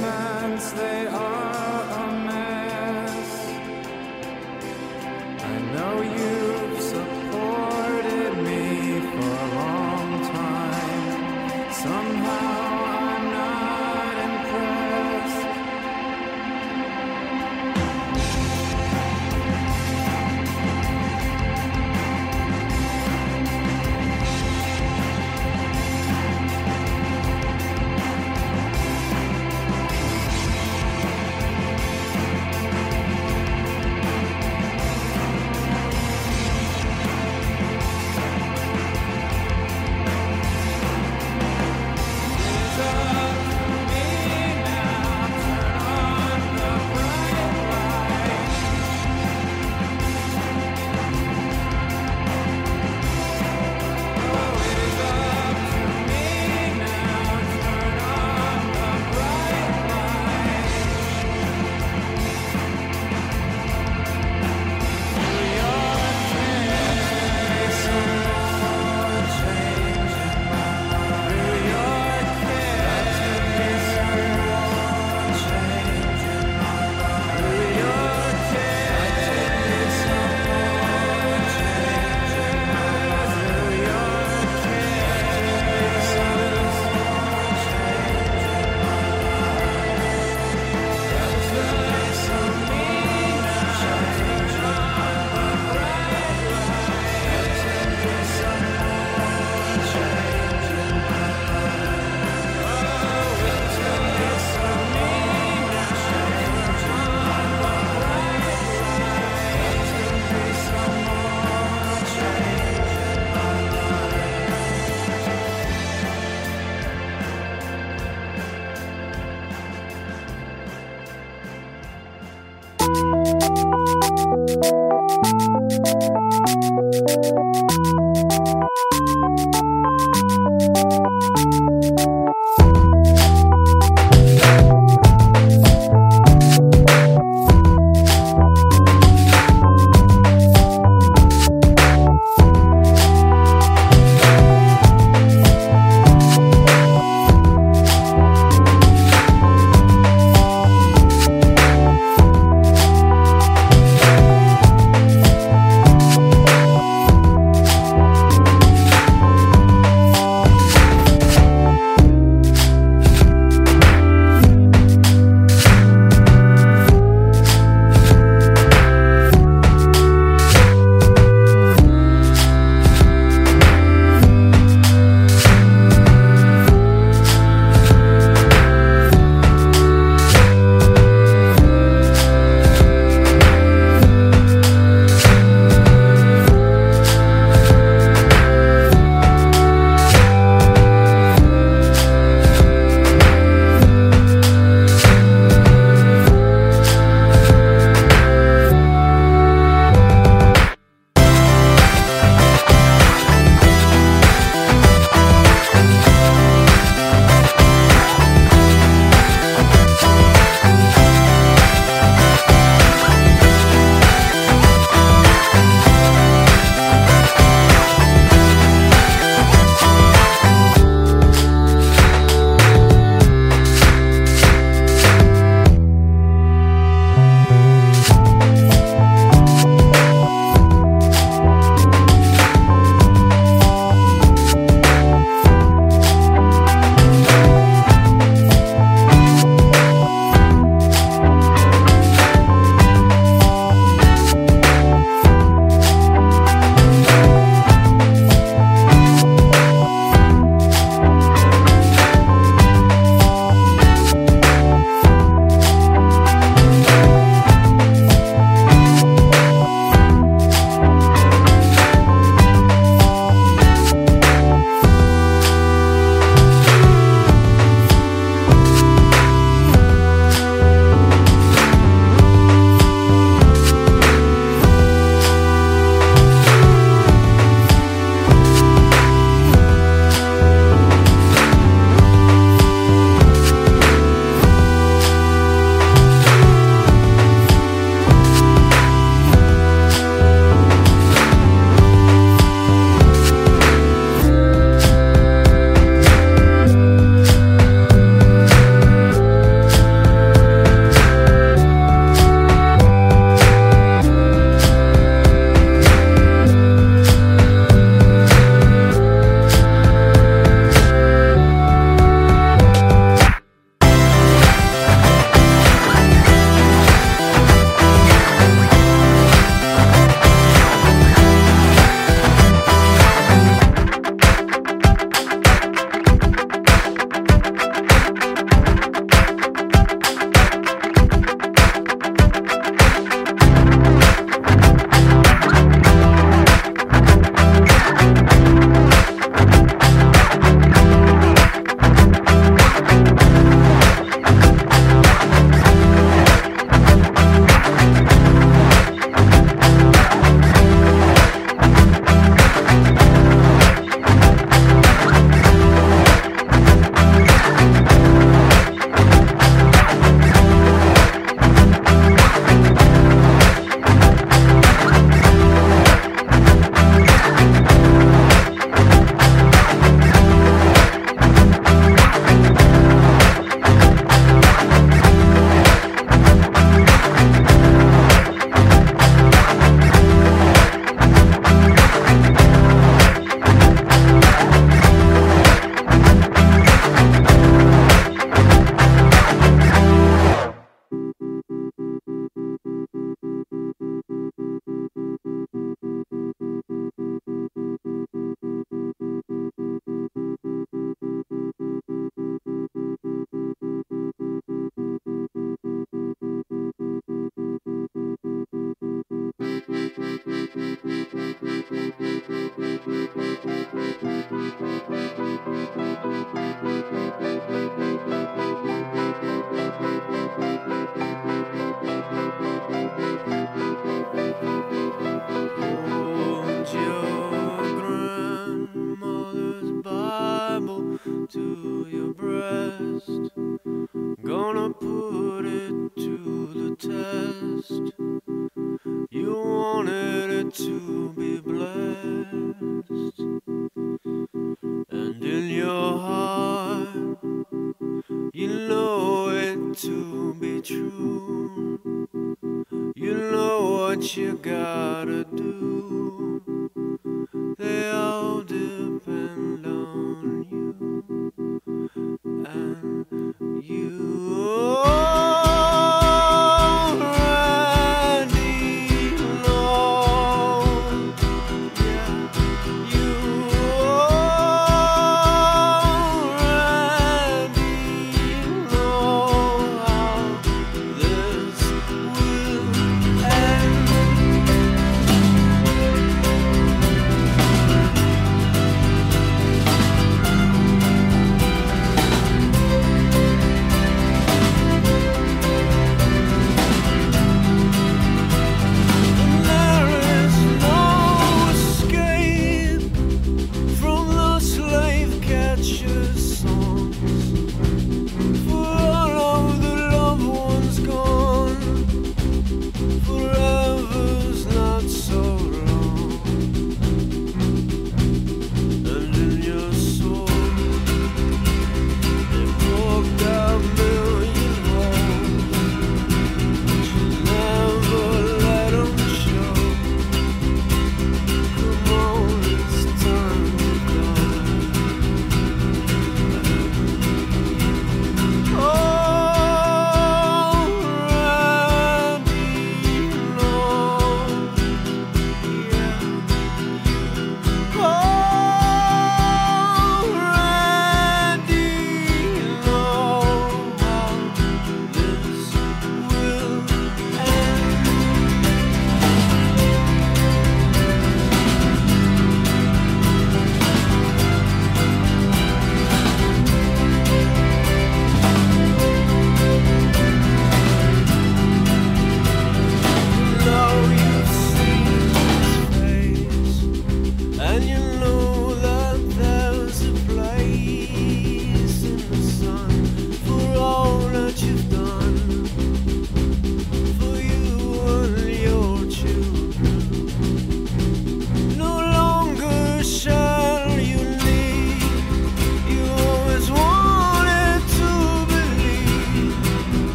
[0.00, 0.23] my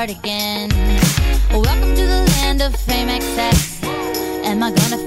[0.00, 0.70] start again.
[1.52, 3.82] Welcome to the land of fame, excess.
[4.44, 4.99] Am I gonna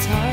[0.00, 0.29] time.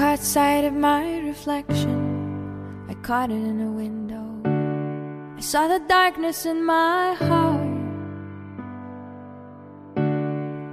[0.00, 2.00] Caught sight of my reflection.
[2.88, 4.26] I caught it in a window.
[5.36, 7.60] I saw the darkness in my heart.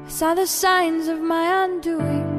[0.05, 2.29] I saw the signs of my undoing.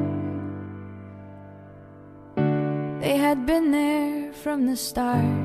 [3.01, 5.37] They had been there from the start.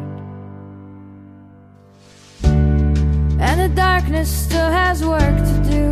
[3.47, 5.87] And the darkness still has work to do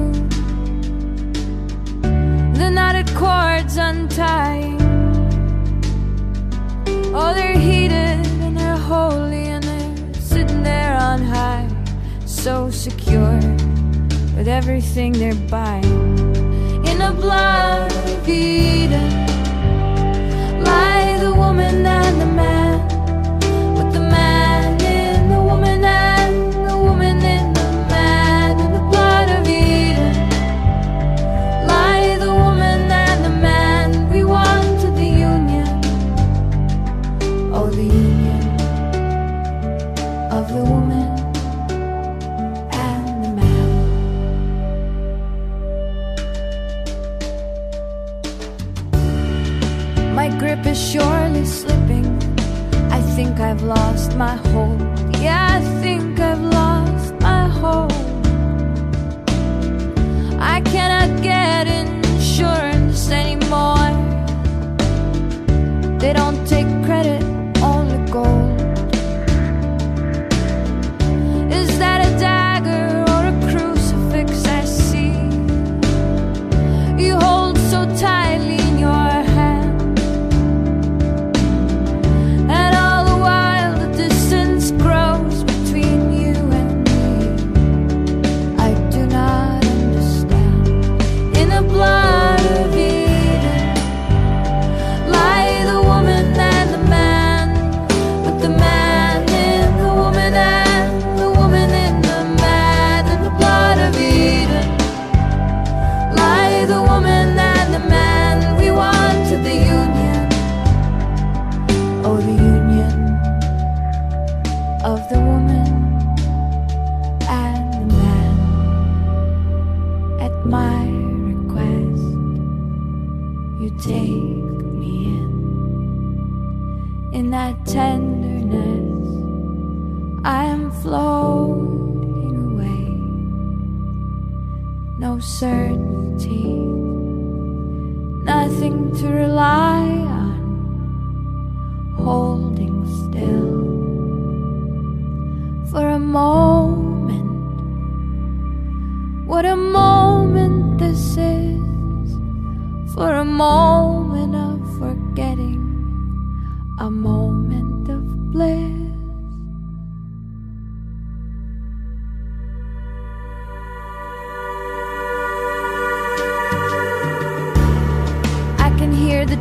[2.59, 4.82] the knotted cords untying.
[7.25, 11.69] Oh, they're heated and they're holy and they're sitting there on high,
[12.27, 13.39] so secure
[14.37, 16.19] with everything they're buying.
[16.85, 19.13] In the blood of Eden,
[20.65, 22.72] lie the woman and the man,
[50.91, 52.07] surely slipping.
[52.91, 54.81] I think I've lost my hold
[55.21, 57.93] Yeah, I think I've lost my hold
[60.55, 63.91] I cannot get insurance anymore.
[66.01, 67.22] They don't take credit,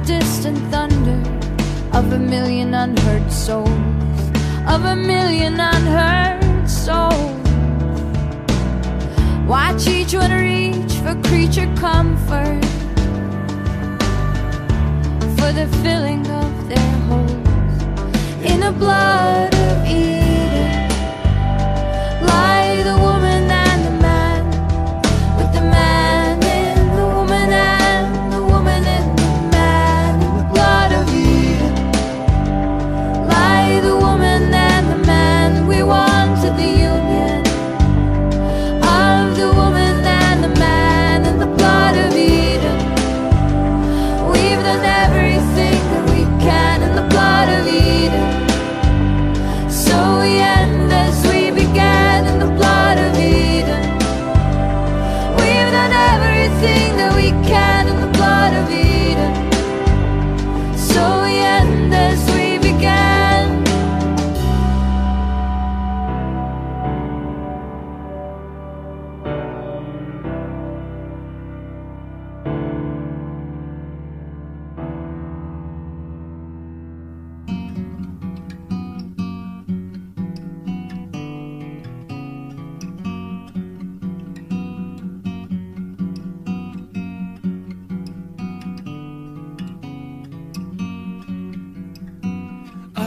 [0.05, 1.21] distant thunder
[1.93, 3.67] of a million unheard souls,
[4.67, 7.37] of a million unheard souls.
[9.47, 12.63] Watch each one reach for creature comfort,
[15.37, 17.83] for the filling of their holes
[18.43, 20.89] in the blood of Eden.
[22.25, 22.97] Lie the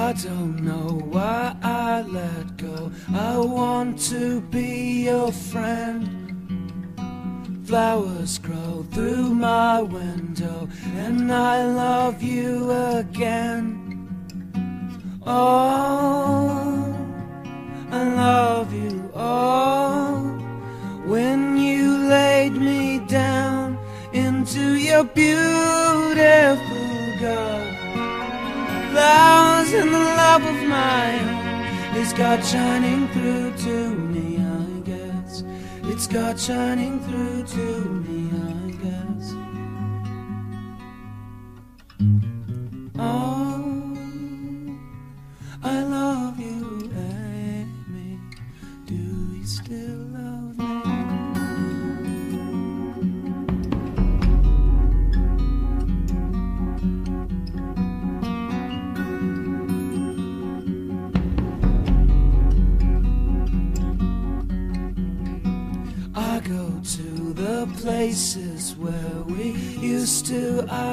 [0.04, 2.92] I don't know why I let go.
[3.14, 6.04] I want to be your friend.
[7.64, 13.64] Flowers grow through my window, and I love you again.
[15.26, 16.94] Oh,
[17.90, 19.10] I love you.
[19.14, 20.20] Oh,
[21.06, 23.78] when you laid me down
[24.12, 25.38] into your beautiful
[27.22, 27.74] garden
[28.94, 29.53] flowers
[30.64, 31.28] mine.
[31.96, 35.44] It's God shining through to me, I guess.
[35.84, 37.93] It's God shining through to me,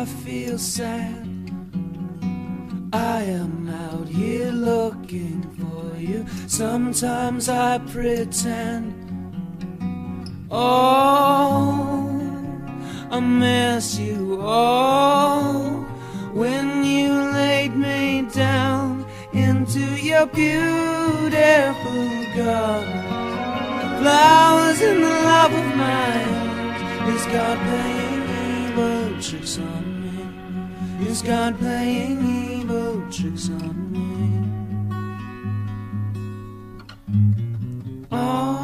[0.01, 1.27] I feel sad.
[2.91, 6.25] I am out here looking for you.
[6.47, 8.95] Sometimes I pretend.
[10.49, 12.09] Oh,
[13.11, 14.39] I miss you.
[14.41, 15.85] Oh,
[16.33, 21.29] when you laid me down into your beautiful
[22.35, 23.01] garden
[24.01, 26.33] flowers in the love of mine.
[27.13, 28.23] Is God playing
[28.65, 29.80] evil tricks on?
[31.01, 34.07] Is God playing evil tricks on me?
[38.11, 38.60] Oh,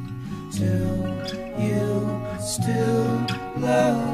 [0.52, 0.98] Till
[1.66, 1.88] you
[2.40, 3.26] still
[3.58, 4.11] love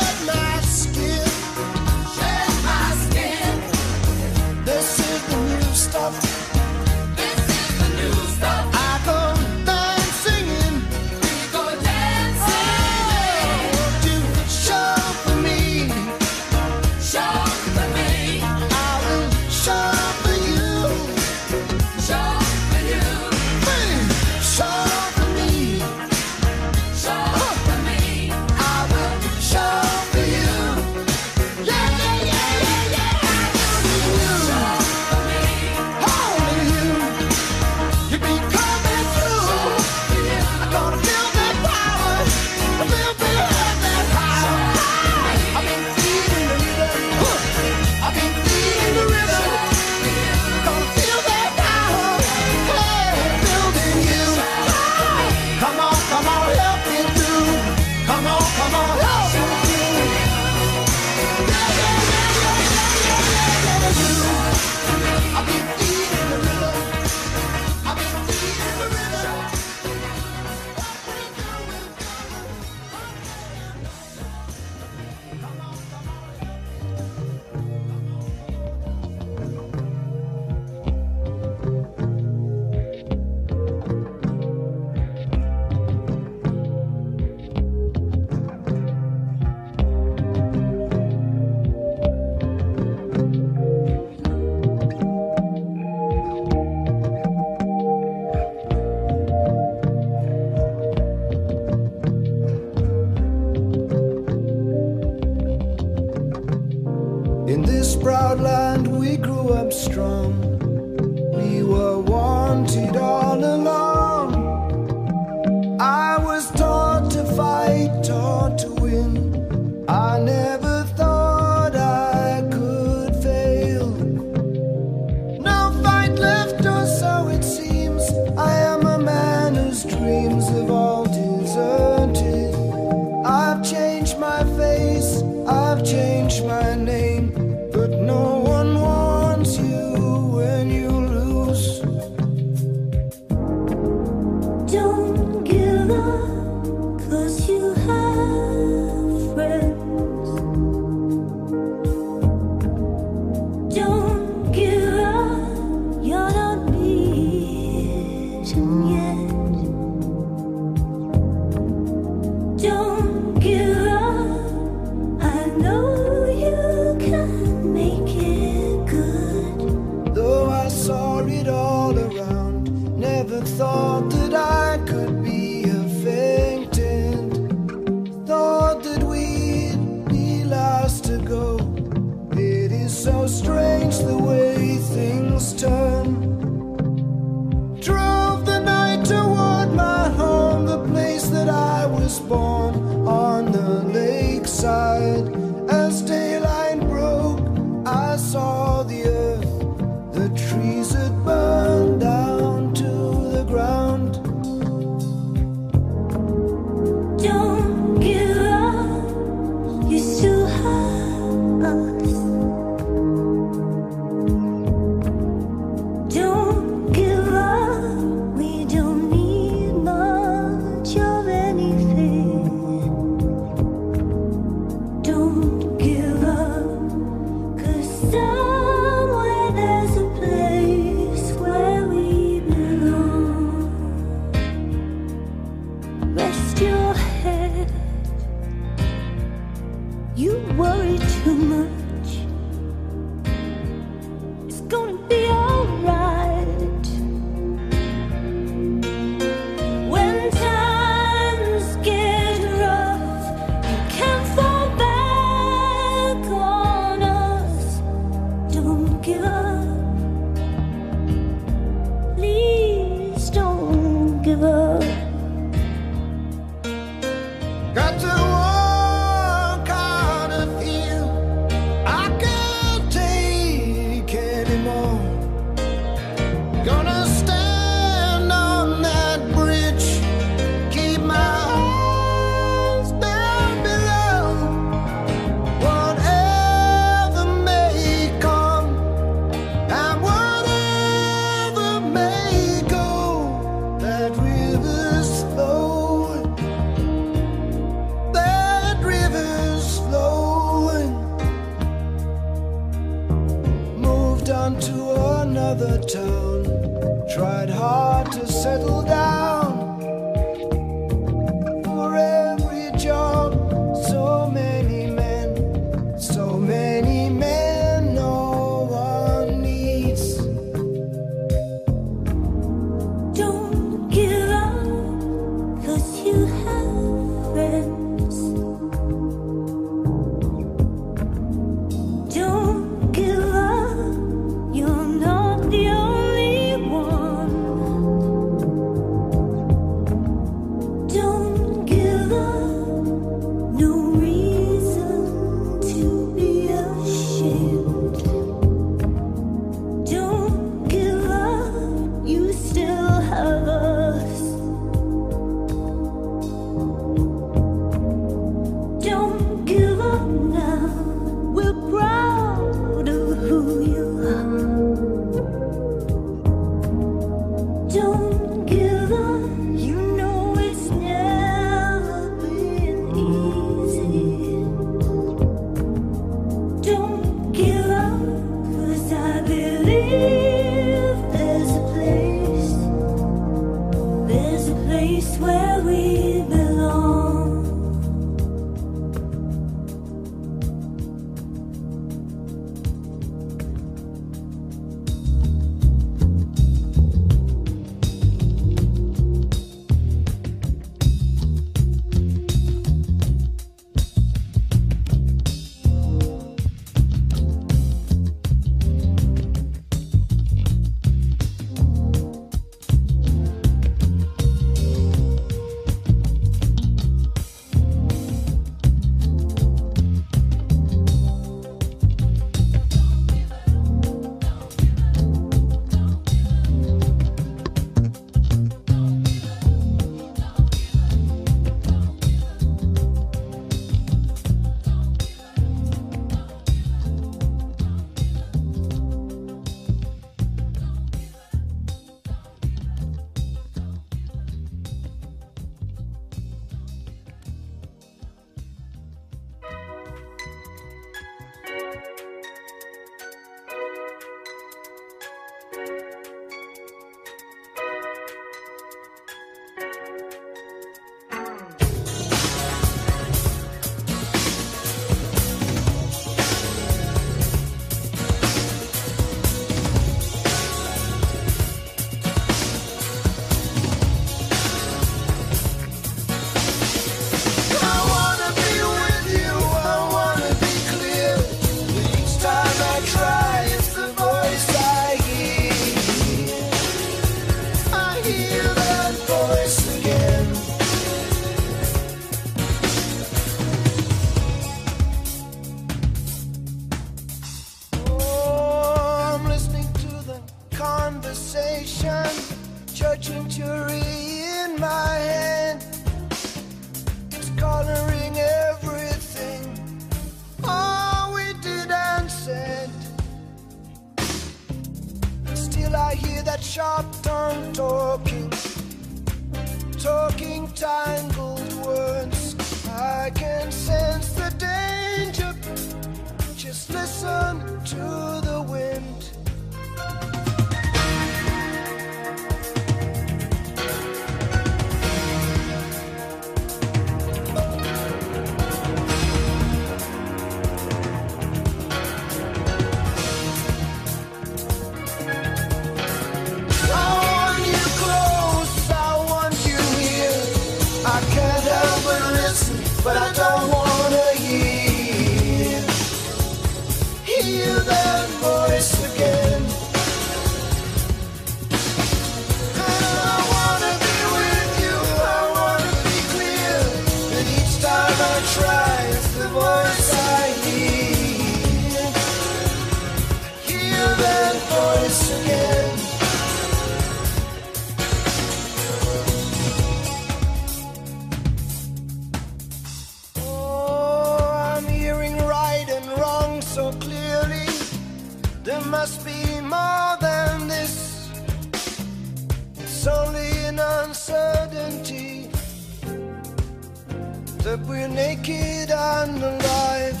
[598.06, 600.00] naked and alive.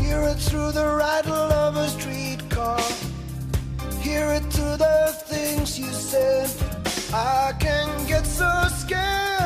[0.00, 2.80] Hear it through the rattle of a streetcar.
[4.00, 4.98] Hear it through the
[5.32, 6.50] things you said.
[7.12, 8.50] I can get so
[8.82, 9.45] scared.